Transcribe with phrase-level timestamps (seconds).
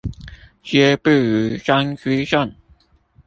[0.63, 2.55] 皆不如張居正